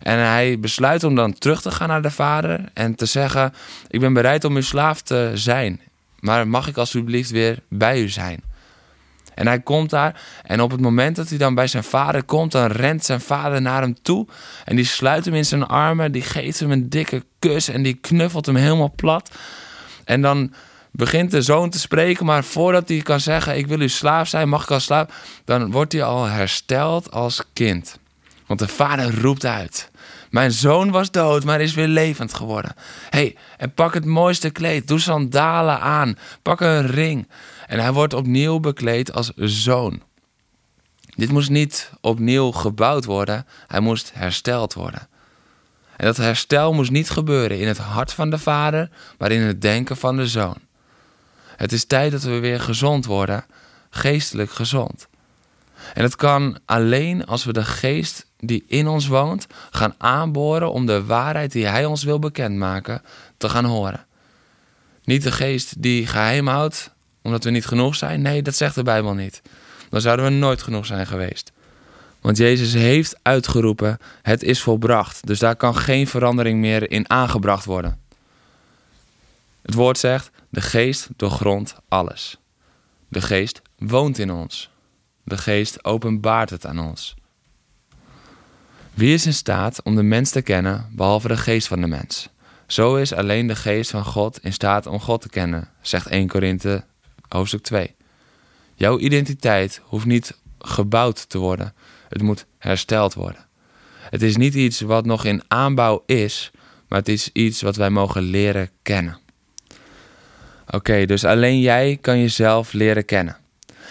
En 0.02 0.18
hij 0.18 0.60
besluit 0.60 1.04
om 1.04 1.14
dan 1.14 1.38
terug 1.38 1.62
te 1.62 1.70
gaan 1.70 1.88
naar 1.88 2.02
de 2.02 2.10
vader 2.10 2.64
en 2.74 2.94
te 2.94 3.06
zeggen: 3.06 3.52
Ik 3.88 4.00
ben 4.00 4.12
bereid 4.12 4.44
om 4.44 4.54
uw 4.54 4.62
slaaf 4.62 5.00
te 5.00 5.30
zijn, 5.34 5.80
maar 6.20 6.48
mag 6.48 6.68
ik 6.68 6.76
alsjeblieft 6.76 7.30
weer 7.30 7.58
bij 7.68 8.00
u 8.00 8.08
zijn? 8.08 8.42
En 9.34 9.46
hij 9.46 9.60
komt 9.60 9.90
daar 9.90 10.20
en 10.42 10.60
op 10.60 10.70
het 10.70 10.80
moment 10.80 11.16
dat 11.16 11.28
hij 11.28 11.38
dan 11.38 11.54
bij 11.54 11.66
zijn 11.66 11.84
vader 11.84 12.22
komt, 12.22 12.52
dan 12.52 12.66
rent 12.66 13.04
zijn 13.04 13.20
vader 13.20 13.62
naar 13.62 13.82
hem 13.82 14.02
toe 14.02 14.26
en 14.64 14.76
die 14.76 14.84
sluit 14.84 15.24
hem 15.24 15.34
in 15.34 15.44
zijn 15.44 15.66
armen, 15.66 16.12
die 16.12 16.22
geeft 16.22 16.60
hem 16.60 16.70
een 16.70 16.88
dikke 16.88 17.24
kus 17.38 17.68
en 17.68 17.82
die 17.82 17.94
knuffelt 17.94 18.46
hem 18.46 18.56
helemaal 18.56 18.92
plat. 18.96 19.30
En 20.04 20.22
dan 20.22 20.52
begint 20.96 21.30
de 21.30 21.42
zoon 21.42 21.70
te 21.70 21.78
spreken, 21.78 22.26
maar 22.26 22.44
voordat 22.44 22.88
hij 22.88 22.98
kan 22.98 23.20
zeggen: 23.20 23.56
Ik 23.56 23.66
wil 23.66 23.78
uw 23.78 23.88
slaaf 23.88 24.28
zijn, 24.28 24.48
mag 24.48 24.62
ik 24.62 24.70
als 24.70 24.84
slaaf, 24.84 25.40
dan 25.44 25.70
wordt 25.70 25.92
hij 25.92 26.02
al 26.02 26.24
hersteld 26.24 27.12
als 27.12 27.42
kind. 27.52 27.98
Want 28.46 28.60
de 28.60 28.68
vader 28.68 29.20
roept 29.20 29.44
uit: 29.44 29.90
Mijn 30.30 30.52
zoon 30.52 30.90
was 30.90 31.10
dood, 31.10 31.44
maar 31.44 31.60
is 31.60 31.74
weer 31.74 31.86
levend 31.86 32.34
geworden. 32.34 32.74
hey, 33.10 33.36
en 33.56 33.74
pak 33.74 33.94
het 33.94 34.04
mooiste 34.04 34.50
kleed, 34.50 34.88
doe 34.88 35.00
sandalen 35.00 35.80
aan, 35.80 36.18
pak 36.42 36.60
een 36.60 36.86
ring. 36.86 37.28
En 37.66 37.78
hij 37.78 37.92
wordt 37.92 38.14
opnieuw 38.14 38.60
bekleed 38.60 39.12
als 39.12 39.32
zoon. 39.36 40.02
Dit 41.16 41.32
moest 41.32 41.50
niet 41.50 41.90
opnieuw 42.00 42.50
gebouwd 42.50 43.04
worden, 43.04 43.46
hij 43.66 43.80
moest 43.80 44.10
hersteld 44.14 44.74
worden. 44.74 45.08
En 45.96 46.06
dat 46.06 46.16
herstel 46.16 46.72
moest 46.72 46.90
niet 46.90 47.10
gebeuren 47.10 47.58
in 47.58 47.68
het 47.68 47.78
hart 47.78 48.12
van 48.12 48.30
de 48.30 48.38
vader, 48.38 48.90
maar 49.18 49.32
in 49.32 49.40
het 49.40 49.62
denken 49.62 49.96
van 49.96 50.16
de 50.16 50.26
zoon. 50.26 50.65
Het 51.56 51.72
is 51.72 51.84
tijd 51.84 52.12
dat 52.12 52.22
we 52.22 52.38
weer 52.38 52.60
gezond 52.60 53.06
worden, 53.06 53.44
geestelijk 53.90 54.50
gezond. 54.50 55.08
En 55.94 56.02
dat 56.02 56.16
kan 56.16 56.58
alleen 56.64 57.26
als 57.26 57.44
we 57.44 57.52
de 57.52 57.64
geest 57.64 58.26
die 58.38 58.64
in 58.66 58.88
ons 58.88 59.06
woont 59.06 59.46
gaan 59.70 59.94
aanboren 59.98 60.72
om 60.72 60.86
de 60.86 61.04
waarheid 61.04 61.52
die 61.52 61.66
hij 61.66 61.84
ons 61.84 62.04
wil 62.04 62.18
bekendmaken 62.18 63.02
te 63.36 63.48
gaan 63.48 63.64
horen. 63.64 64.06
Niet 65.04 65.22
de 65.22 65.32
geest 65.32 65.82
die 65.82 66.06
geheim 66.06 66.46
houdt 66.46 66.94
omdat 67.22 67.44
we 67.44 67.50
niet 67.50 67.66
genoeg 67.66 67.94
zijn. 67.94 68.22
Nee, 68.22 68.42
dat 68.42 68.54
zegt 68.54 68.74
de 68.74 68.82
Bijbel 68.82 69.14
niet. 69.14 69.42
Dan 69.90 70.00
zouden 70.00 70.24
we 70.24 70.30
nooit 70.30 70.62
genoeg 70.62 70.86
zijn 70.86 71.06
geweest. 71.06 71.52
Want 72.20 72.36
Jezus 72.36 72.72
heeft 72.72 73.18
uitgeroepen: 73.22 73.98
het 74.22 74.42
is 74.42 74.62
volbracht. 74.62 75.26
Dus 75.26 75.38
daar 75.38 75.56
kan 75.56 75.76
geen 75.76 76.06
verandering 76.06 76.60
meer 76.60 76.90
in 76.90 77.10
aangebracht 77.10 77.64
worden. 77.64 77.98
Het 79.66 79.74
woord 79.74 79.98
zegt: 79.98 80.30
de 80.48 80.60
geest 80.60 81.08
doorgrondt 81.16 81.76
alles. 81.88 82.36
De 83.08 83.20
geest 83.20 83.62
woont 83.78 84.18
in 84.18 84.30
ons. 84.30 84.70
De 85.24 85.38
geest 85.38 85.84
openbaart 85.84 86.50
het 86.50 86.66
aan 86.66 86.78
ons. 86.78 87.14
Wie 88.94 89.14
is 89.14 89.26
in 89.26 89.34
staat 89.34 89.82
om 89.82 89.94
de 89.94 90.02
mens 90.02 90.30
te 90.30 90.42
kennen 90.42 90.88
behalve 90.92 91.28
de 91.28 91.36
geest 91.36 91.66
van 91.66 91.80
de 91.80 91.86
mens? 91.86 92.28
Zo 92.66 92.96
is 92.96 93.12
alleen 93.12 93.46
de 93.46 93.56
geest 93.56 93.90
van 93.90 94.04
God 94.04 94.38
in 94.42 94.52
staat 94.52 94.86
om 94.86 95.00
God 95.00 95.20
te 95.20 95.28
kennen, 95.28 95.68
zegt 95.80 96.06
1 96.06 96.28
Korinthe 96.28 96.84
hoofdstuk 97.28 97.62
2. 97.62 97.94
Jouw 98.74 98.98
identiteit 98.98 99.80
hoeft 99.84 100.06
niet 100.06 100.40
gebouwd 100.58 101.28
te 101.28 101.38
worden, 101.38 101.74
het 102.08 102.22
moet 102.22 102.46
hersteld 102.58 103.14
worden. 103.14 103.46
Het 104.10 104.22
is 104.22 104.36
niet 104.36 104.54
iets 104.54 104.80
wat 104.80 105.04
nog 105.04 105.24
in 105.24 105.42
aanbouw 105.48 106.02
is, 106.06 106.50
maar 106.88 106.98
het 106.98 107.08
is 107.08 107.30
iets 107.32 107.62
wat 107.62 107.76
wij 107.76 107.90
mogen 107.90 108.22
leren 108.22 108.70
kennen. 108.82 109.24
Oké, 110.70 111.06
dus 111.06 111.24
alleen 111.24 111.60
jij 111.60 111.98
kan 112.00 112.18
jezelf 112.18 112.72
leren 112.72 113.04
kennen. 113.04 113.36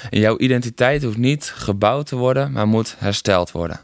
En 0.09 0.19
jouw 0.19 0.37
identiteit 0.37 1.03
hoeft 1.03 1.17
niet 1.17 1.51
gebouwd 1.55 2.07
te 2.07 2.15
worden, 2.15 2.51
maar 2.51 2.67
moet 2.67 2.95
hersteld 2.97 3.51
worden. 3.51 3.79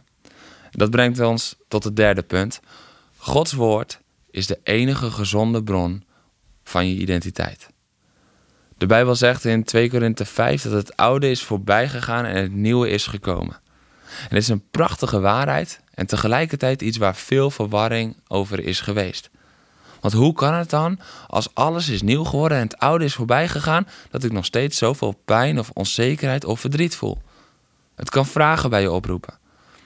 Dat 0.71 0.89
brengt 0.89 1.19
ons 1.19 1.55
tot 1.67 1.83
het 1.83 1.95
derde 1.95 2.21
punt. 2.21 2.59
Gods 3.17 3.53
woord 3.53 3.99
is 4.31 4.47
de 4.47 4.59
enige 4.63 5.11
gezonde 5.11 5.63
bron 5.63 6.03
van 6.63 6.87
je 6.87 6.95
identiteit. 6.95 7.69
De 8.77 8.85
Bijbel 8.85 9.15
zegt 9.15 9.45
in 9.45 9.63
2 9.63 9.89
Korinthe 9.89 10.25
5 10.25 10.61
dat 10.61 10.71
het 10.71 10.97
oude 10.97 11.29
is 11.29 11.43
voorbij 11.43 11.89
gegaan 11.89 12.25
en 12.25 12.35
het 12.35 12.53
nieuwe 12.53 12.89
is 12.89 13.05
gekomen. 13.05 13.59
En 14.19 14.35
het 14.35 14.37
is 14.37 14.47
een 14.47 14.69
prachtige 14.71 15.19
waarheid 15.19 15.79
en 15.93 16.05
tegelijkertijd 16.05 16.81
iets 16.81 16.97
waar 16.97 17.15
veel 17.15 17.51
verwarring 17.51 18.17
over 18.27 18.59
is 18.59 18.79
geweest. 18.81 19.29
Want 20.01 20.13
hoe 20.13 20.33
kan 20.33 20.53
het 20.53 20.69
dan, 20.69 20.99
als 21.27 21.49
alles 21.53 21.89
is 21.89 22.01
nieuw 22.01 22.23
geworden 22.23 22.57
en 22.57 22.63
het 22.63 22.77
oude 22.77 23.05
is 23.05 23.13
voorbij 23.13 23.47
gegaan, 23.47 23.87
dat 24.09 24.23
ik 24.23 24.31
nog 24.31 24.45
steeds 24.45 24.77
zoveel 24.77 25.21
pijn 25.25 25.59
of 25.59 25.69
onzekerheid 25.73 26.45
of 26.45 26.59
verdriet 26.59 26.95
voel? 26.95 27.21
Het 27.95 28.09
kan 28.09 28.25
vragen 28.25 28.69
bij 28.69 28.81
je 28.81 28.91
oproepen. 28.91 29.39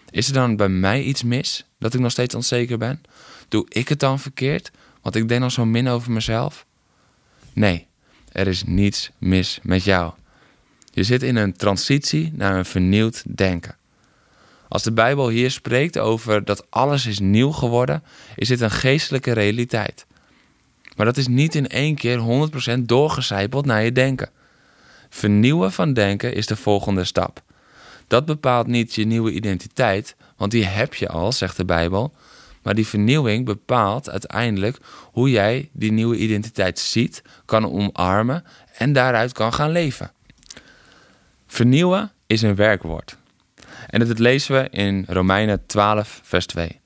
Is 0.10 0.28
er 0.28 0.34
dan 0.34 0.56
bij 0.56 0.70
mij 0.70 1.02
iets 1.02 1.24
mis 1.24 1.66
dat 1.80 1.94
ik 1.94 2.00
nog 2.00 2.12
steeds 2.12 2.36
onzeker 2.36 2.78
ben? 2.78 3.02
Doe 3.48 3.66
ik 3.70 3.90
het 3.90 4.00
dan 4.00 4.20
verkeerd, 4.20 4.72
want 5.02 5.16
ik 5.16 5.28
denk 5.28 5.42
nog 5.42 5.52
zo 5.52 5.66
min 5.66 5.88
over 5.88 6.12
mezelf? 6.12 6.66
Nee, 7.54 7.88
er 8.32 8.48
is 8.48 8.64
niets 8.64 9.12
mis 9.18 9.60
met 9.64 9.84
jou. 9.84 10.14
Je 10.92 11.04
zit 11.04 11.24
in 11.24 11.36
een 11.36 11.54
transitie 11.54 12.32
naar 12.34 12.58
een 12.58 12.66
vernieuwd 12.66 13.24
denken. 13.36 13.76
Als 14.68 14.84
de 14.84 14.92
Bijbel 14.92 15.30
hier 15.30 15.52
spreekt 15.52 15.98
over 15.98 16.46
dat 16.46 16.66
alles 16.70 17.06
is 17.06 17.20
nieuw 17.20 17.52
geworden, 17.52 18.04
is 18.36 18.48
dit 18.48 18.62
een 18.62 18.72
geestelijke 18.72 19.32
realiteit. 19.32 20.06
Maar 20.96 21.06
dat 21.06 21.18
is 21.18 21.28
niet 21.28 21.56
in 21.56 21.68
één 21.68 21.96
keer 21.96 22.50
100% 22.78 22.80
doorgecijpeld 22.80 23.66
naar 23.66 23.84
je 23.84 23.92
denken. 23.92 24.30
Vernieuwen 25.10 25.72
van 25.72 25.94
denken 25.94 26.34
is 26.34 26.46
de 26.46 26.56
volgende 26.56 27.04
stap. 27.04 27.42
Dat 28.08 28.26
bepaalt 28.26 28.68
niet 28.68 28.96
je 28.96 29.06
nieuwe 29.06 29.32
identiteit, 29.32 30.16
want 30.38 30.52
die 30.52 30.66
heb 30.66 30.94
je 30.94 31.08
al, 31.08 31.32
zegt 31.32 31.58
de 31.58 31.66
Bijbel. 31.66 32.14
Maar 32.62 32.76
die 32.76 32.88
vernieuwing 32.88 33.46
bepaalt 33.46 34.10
uiteindelijk 34.10 34.78
hoe 35.12 35.30
jij 35.30 35.70
die 35.72 35.92
nieuwe 35.92 36.18
identiteit 36.18 36.80
ziet, 36.80 37.22
kan 37.46 37.72
omarmen 37.72 38.44
en 38.78 38.94
daaruit 38.94 39.32
kan 39.32 39.54
gaan 39.54 39.72
leven. 39.72 40.12
Vernieuwen 41.48 42.12
is 42.28 42.42
een 42.42 42.56
werkwoord. 42.56 43.18
En 43.88 44.08
dat 44.08 44.20
lezen 44.20 44.56
we 44.56 44.70
in 44.70 45.06
Romeinen 45.08 45.66
12, 45.66 46.20
vers 46.24 46.46
2. 46.46 46.80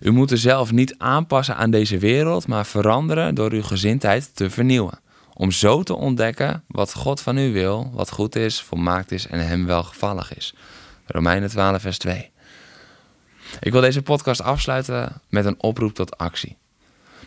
U 0.00 0.10
moet 0.10 0.30
er 0.30 0.38
zelf 0.38 0.72
niet 0.72 0.94
aanpassen 0.98 1.56
aan 1.56 1.70
deze 1.70 1.98
wereld, 1.98 2.46
maar 2.46 2.66
veranderen 2.66 3.34
door 3.34 3.52
uw 3.52 3.62
gezindheid 3.62 4.36
te 4.36 4.50
vernieuwen. 4.50 4.98
Om 5.34 5.50
zo 5.50 5.82
te 5.82 5.94
ontdekken 5.94 6.64
wat 6.68 6.94
God 6.94 7.20
van 7.20 7.38
u 7.38 7.52
wil, 7.52 7.90
wat 7.92 8.10
goed 8.10 8.36
is, 8.36 8.60
volmaakt 8.60 9.12
is 9.12 9.26
en 9.26 9.46
hem 9.46 9.66
welgevallig 9.66 10.36
is. 10.36 10.54
Romeinen 11.06 11.48
12, 11.48 11.82
vers 11.82 11.98
2. 11.98 12.30
Ik 13.60 13.72
wil 13.72 13.80
deze 13.80 14.02
podcast 14.02 14.42
afsluiten 14.42 15.20
met 15.28 15.44
een 15.44 15.62
oproep 15.62 15.94
tot 15.94 16.18
actie. 16.18 16.56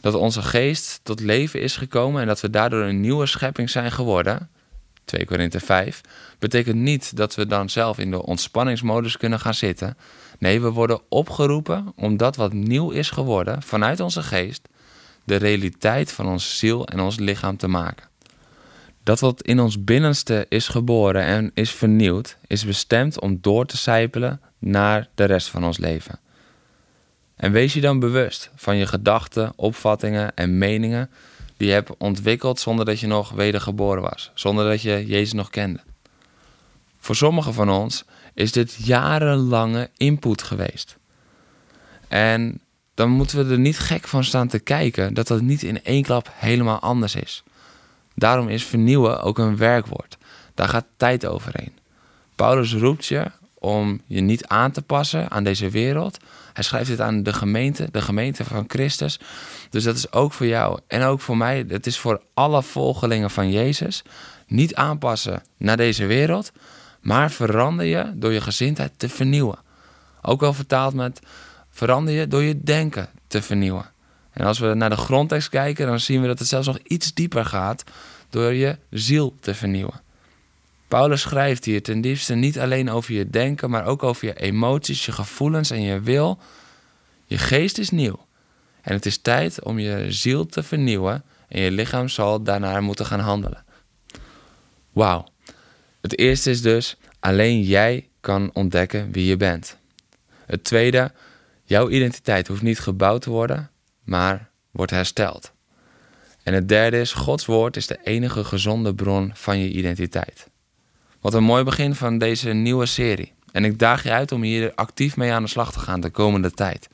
Dat 0.02 0.14
onze 0.14 0.42
geest 0.42 1.00
tot 1.04 1.20
leven 1.20 1.62
is 1.62 1.78
gekomen 1.78 2.22
en 2.22 2.28
dat 2.28 2.42
we 2.42 2.50
daardoor 2.50 2.84
een 2.84 3.02
nieuwe 3.02 3.26
schepping 3.26 3.70
zijn 3.70 3.92
geworden, 3.92 4.50
2 5.08 5.26
Korinthe 5.26 5.60
5, 5.60 6.02
betekent 6.40 6.76
niet 6.76 7.18
dat 7.18 7.36
we 7.36 7.48
dan 7.48 7.70
zelf 7.70 7.98
in 7.98 8.12
de 8.12 8.24
ontspanningsmodus 8.24 9.18
kunnen 9.18 9.40
gaan 9.40 9.54
zitten. 9.54 9.98
Nee, 10.40 10.62
we 10.62 10.70
worden 10.70 11.02
opgeroepen 11.10 11.94
om 11.96 12.18
dat 12.18 12.36
wat 12.36 12.54
nieuw 12.54 12.90
is 12.90 13.10
geworden 13.10 13.62
vanuit 13.62 14.00
onze 14.00 14.24
geest, 14.24 14.68
de 15.24 15.36
realiteit 15.36 16.12
van 16.12 16.28
onze 16.28 16.56
ziel 16.56 16.88
en 16.88 17.00
ons 17.00 17.18
lichaam 17.18 17.58
te 17.58 17.68
maken. 17.68 18.08
Dat 19.04 19.20
wat 19.20 19.42
in 19.42 19.60
ons 19.60 19.84
binnenste 19.84 20.46
is 20.50 20.68
geboren 20.68 21.24
en 21.24 21.52
is 21.54 21.72
vernieuwd, 21.72 22.38
is 22.48 22.66
bestemd 22.66 23.20
om 23.20 23.38
door 23.42 23.66
te 23.66 23.78
sijpelen 23.78 24.42
naar 24.60 25.08
de 25.16 25.24
rest 25.24 25.50
van 25.50 25.66
ons 25.66 25.78
leven. 25.78 26.20
En 27.36 27.52
wees 27.52 27.74
je 27.74 27.82
dan 27.82 28.00
bewust 28.00 28.52
van 28.56 28.78
je 28.78 28.88
gedachten, 28.88 29.54
opvattingen 29.56 30.36
en 30.36 30.58
meningen 30.58 31.10
die 31.58 31.68
je 31.68 31.74
hebt 31.74 31.98
ontwikkeld 31.98 32.60
zonder 32.60 32.86
dat 32.86 33.00
je 33.00 33.08
nog 33.08 33.30
wedergeboren 33.30 34.04
was, 34.04 34.32
zonder 34.34 34.70
dat 34.70 34.82
je 34.82 35.06
Jezus 35.06 35.34
nog 35.34 35.50
kende. 35.50 35.80
Voor 37.00 37.16
sommigen 37.16 37.54
van 37.54 37.70
ons 37.70 38.04
is 38.34 38.52
dit 38.52 38.76
jarenlange 38.84 39.90
input 39.98 40.44
geweest. 40.44 40.98
En 42.08 42.62
dan 42.94 43.10
moeten 43.10 43.46
we 43.46 43.52
er 43.52 43.60
niet 43.60 43.80
gek 43.80 44.08
van 44.08 44.24
staan 44.24 44.48
te 44.48 44.60
kijken 44.60 45.14
dat 45.14 45.28
dat 45.28 45.42
niet 45.42 45.64
in 45.64 45.84
één 45.84 46.04
klap 46.04 46.32
helemaal 46.34 46.80
anders 46.80 47.16
is. 47.16 47.44
Daarom 48.16 48.50
is 48.50 48.64
vernieuwen 48.64 49.22
ook 49.22 49.38
een 49.38 49.58
werkwoord. 49.58 50.18
Daar 50.54 50.70
gaat 50.70 50.86
tijd 50.98 51.26
overheen. 51.26 51.72
Paulus 52.36 52.74
roept 52.74 53.06
je 53.06 53.32
om 53.54 54.02
je 54.06 54.22
niet 54.22 54.46
aan 54.48 54.72
te 54.72 54.82
passen 54.82 55.30
aan 55.32 55.44
deze 55.44 55.70
wereld. 55.70 56.18
Hij 56.58 56.66
schrijft 56.66 56.90
dit 56.90 57.02
aan 57.02 57.24
de 57.24 57.34
gemeente, 57.34 57.88
de 57.92 58.02
gemeente 58.02 58.46
van 58.46 58.64
Christus. 58.68 59.20
Dus 59.70 59.84
dat 59.84 59.96
is 59.96 60.12
ook 60.12 60.34
voor 60.34 60.46
jou 60.46 60.80
en 60.88 61.04
ook 61.04 61.22
voor 61.22 61.38
mij. 61.38 61.66
Het 61.68 61.86
is 61.86 61.98
voor 61.98 62.22
alle 62.34 62.64
volgelingen 62.64 63.32
van 63.32 63.52
Jezus. 63.52 64.04
Niet 64.48 64.76
aanpassen 64.76 65.44
naar 65.58 65.78
deze 65.78 66.06
wereld, 66.06 66.52
maar 67.02 67.32
verander 67.32 67.86
je 67.86 68.12
door 68.16 68.32
je 68.32 68.42
gezindheid 68.42 68.92
te 68.98 69.10
vernieuwen. 69.10 69.60
Ook 70.22 70.40
wel 70.40 70.54
vertaald 70.54 70.94
met 70.94 71.20
verander 71.70 72.14
je 72.14 72.28
door 72.28 72.44
je 72.44 72.64
denken 72.64 73.10
te 73.28 73.42
vernieuwen. 73.42 73.92
En 74.32 74.46
als 74.46 74.60
we 74.60 74.74
naar 74.74 74.90
de 74.90 74.98
grondtekst 74.98 75.50
kijken, 75.50 75.88
dan 75.88 76.00
zien 76.00 76.22
we 76.22 76.28
dat 76.28 76.40
het 76.40 76.48
zelfs 76.48 76.68
nog 76.68 76.78
iets 76.78 77.14
dieper 77.14 77.46
gaat 77.46 77.84
door 78.30 78.54
je 78.54 78.78
ziel 78.90 79.36
te 79.40 79.54
vernieuwen. 79.54 80.02
Paulus 80.88 81.22
schrijft 81.22 81.66
hier 81.66 81.84
ten 81.84 82.02
diepste 82.02 82.36
niet 82.36 82.60
alleen 82.60 82.90
over 82.90 83.14
je 83.14 83.30
denken, 83.30 83.70
maar 83.70 83.86
ook 83.86 84.04
over 84.04 84.28
je 84.28 84.34
emoties, 84.34 85.06
je 85.06 85.12
gevoelens 85.12 85.72
en 85.72 85.82
je 85.82 86.00
wil. 86.00 86.40
Je 87.26 87.38
geest 87.38 87.78
is 87.78 87.90
nieuw. 87.90 88.26
En 88.82 88.94
het 88.94 89.06
is 89.06 89.18
tijd 89.18 89.64
om 89.64 89.80
je 89.80 90.12
ziel 90.12 90.46
te 90.46 90.64
vernieuwen 90.64 91.24
en 91.48 91.62
je 91.62 91.72
lichaam 91.72 92.08
zal 92.08 92.44
daarnaar 92.44 92.84
moeten 92.84 93.06
gaan 93.06 93.20
handelen. 93.20 93.66
Wauw. 94.92 95.26
Het 96.02 96.18
eerste 96.18 96.50
is 96.50 96.62
dus, 96.62 96.98
alleen 97.20 97.62
jij 97.62 98.08
kan 98.22 98.50
ontdekken 98.54 99.12
wie 99.12 99.26
je 99.26 99.38
bent. 99.38 99.78
Het 100.46 100.64
tweede, 100.64 101.12
jouw 101.64 101.90
identiteit 101.90 102.48
hoeft 102.48 102.62
niet 102.62 102.80
gebouwd 102.80 103.22
te 103.22 103.30
worden, 103.30 103.70
maar 104.04 104.50
wordt 104.72 104.92
hersteld. 104.92 105.52
En 106.44 106.54
het 106.54 106.68
derde 106.68 107.00
is, 107.00 107.14
Gods 107.14 107.46
woord 107.46 107.78
is 107.78 107.88
de 107.88 108.00
enige 108.04 108.44
gezonde 108.44 108.96
bron 108.96 109.32
van 109.34 109.60
je 109.60 109.70
identiteit. 109.70 110.48
Wat 111.28 111.36
een 111.36 111.44
mooi 111.44 111.64
begin 111.64 111.96
van 111.96 112.18
deze 112.18 112.50
nieuwe 112.50 112.86
serie. 112.86 113.34
En 113.52 113.66
ik 113.66 113.80
daag 113.80 114.04
je 114.04 114.12
uit 114.12 114.32
om 114.32 114.42
hier 114.42 114.72
actief 114.76 115.18
mee 115.18 115.32
aan 115.32 115.44
de 115.44 115.50
slag 115.50 115.72
te 115.72 115.80
gaan 115.80 116.00
de 116.00 116.10
komende 116.10 116.52
tijd. 116.52 116.90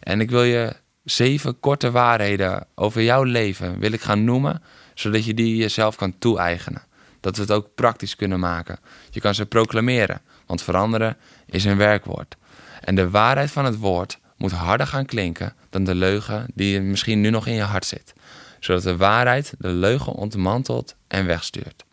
En 0.00 0.20
ik 0.20 0.30
wil 0.30 0.42
je 0.42 0.76
zeven 1.04 1.60
korte 1.60 1.90
waarheden 1.90 2.66
over 2.74 3.02
jouw 3.02 3.22
leven 3.22 3.78
wil 3.78 3.90
gaan 3.98 4.24
noemen, 4.24 4.62
zodat 4.94 5.24
je 5.24 5.34
die 5.34 5.56
jezelf 5.56 5.96
kan 5.96 6.18
toe-eigenen. 6.18 6.82
Dat 7.20 7.36
we 7.36 7.42
het 7.42 7.50
ook 7.50 7.74
praktisch 7.74 8.16
kunnen 8.16 8.40
maken. 8.40 8.78
Je 9.10 9.20
kan 9.20 9.34
ze 9.34 9.46
proclameren, 9.46 10.20
want 10.46 10.62
veranderen 10.62 11.16
is 11.46 11.64
een 11.64 11.76
werkwoord. 11.76 12.36
En 12.80 12.94
de 12.94 13.10
waarheid 13.10 13.50
van 13.50 13.64
het 13.64 13.78
woord 13.78 14.18
moet 14.36 14.52
harder 14.52 14.86
gaan 14.86 15.06
klinken 15.06 15.54
dan 15.70 15.84
de 15.84 15.94
leugen 15.94 16.46
die 16.54 16.80
misschien 16.80 17.20
nu 17.20 17.30
nog 17.30 17.46
in 17.46 17.54
je 17.54 17.62
hart 17.62 17.84
zit. 17.84 18.12
Zodat 18.60 18.82
de 18.82 18.96
waarheid 18.96 19.54
de 19.58 19.68
leugen 19.68 20.12
ontmantelt 20.12 20.94
en 21.08 21.26
wegstuurt. 21.26 21.86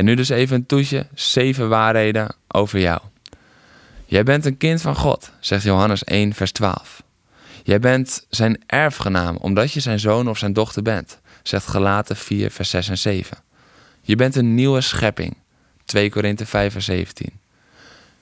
En 0.00 0.06
nu 0.06 0.14
dus 0.14 0.28
even 0.28 0.56
een 0.56 0.66
toetje, 0.66 1.06
zeven 1.14 1.68
waarheden 1.68 2.34
over 2.48 2.80
jou. 2.80 3.00
Jij 4.06 4.22
bent 4.22 4.44
een 4.44 4.56
kind 4.56 4.80
van 4.80 4.94
God, 4.94 5.30
zegt 5.40 5.62
Johannes 5.62 6.04
1, 6.04 6.34
vers 6.34 6.52
12. 6.52 7.02
Jij 7.62 7.78
bent 7.80 8.26
zijn 8.30 8.62
erfgenaam 8.66 9.36
omdat 9.36 9.72
je 9.72 9.80
zijn 9.80 9.98
zoon 9.98 10.28
of 10.28 10.38
zijn 10.38 10.52
dochter 10.52 10.82
bent, 10.82 11.20
zegt 11.42 11.66
Galaten 11.66 12.16
4, 12.16 12.50
vers 12.50 12.70
6 12.70 12.88
en 12.88 12.98
7. 12.98 13.38
Je 14.02 14.16
bent 14.16 14.36
een 14.36 14.54
nieuwe 14.54 14.80
schepping, 14.80 15.36
2 15.84 16.10
Korinthe 16.10 16.46
5, 16.46 16.72
vers 16.72 16.84
17. 16.84 17.38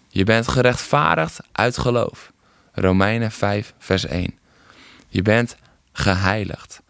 Je 0.08 0.24
bent 0.24 0.48
gerechtvaardigd 0.48 1.40
uit 1.52 1.78
geloof, 1.78 2.32
Romeinen 2.72 3.30
5, 3.30 3.74
vers 3.78 4.06
1. 4.06 4.38
Je 5.08 5.22
bent 5.22 5.56
geheiligd, 5.92 6.80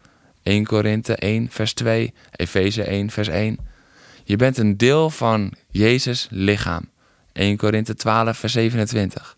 1 0.43 0.65
Korinthe 0.65 1.15
1, 1.15 1.47
vers 1.49 1.73
2, 1.73 2.13
Efeze 2.31 2.83
1, 2.83 3.09
vers 3.09 3.27
1. 3.27 3.68
Je 4.29 4.35
bent 4.35 4.57
een 4.57 4.77
deel 4.77 5.09
van 5.09 5.53
Jezus' 5.69 6.27
lichaam, 6.31 6.89
1 7.33 7.57
Korinthe 7.57 7.95
12, 7.95 8.37
vers 8.37 8.53
27. 8.53 9.37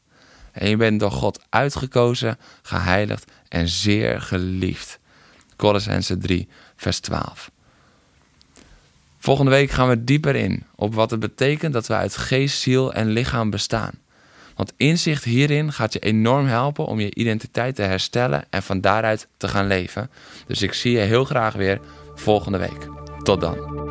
En 0.52 0.70
je 0.70 0.78
bent 0.78 1.00
door 1.00 1.12
God 1.12 1.40
uitgekozen, 1.50 2.38
geheiligd 2.62 3.32
en 3.48 3.68
zeer 3.68 4.22
geliefd. 4.22 5.00
Colossense 5.56 6.18
3, 6.18 6.48
vers 6.76 7.00
12. 7.00 7.52
Volgende 9.18 9.52
week 9.52 9.70
gaan 9.70 9.90
we 9.90 10.04
dieper 10.04 10.36
in 10.36 10.64
op 10.76 10.94
wat 10.94 11.12
het 11.12 11.20
betekent 11.20 11.74
dat 11.74 11.88
we 11.88 11.94
uit 11.94 12.18
geest, 12.18 12.60
ziel 12.62 12.94
en 12.94 13.08
lichaam 13.08 13.50
bestaan. 13.50 13.94
Want 14.56 14.74
inzicht 14.78 15.24
hierin 15.24 15.74
gaat 15.74 15.94
je 15.94 16.00
enorm 16.00 16.46
helpen 16.46 16.86
om 16.86 17.00
je 17.00 17.16
identiteit 17.16 17.76
te 17.76 17.82
herstellen 17.82 18.46
en 18.50 18.64
van 18.64 18.82
daaruit 18.82 19.28
te 19.38 19.48
gaan 19.48 19.68
leven. 19.68 20.10
Dus 20.48 20.62
ik 20.62 20.74
zie 20.74 20.92
je 20.92 21.00
heel 21.00 21.26
graag 21.26 21.54
weer 21.54 21.80
volgende 22.16 22.58
week. 22.58 22.88
Tot 23.24 23.42
dan. 23.42 23.91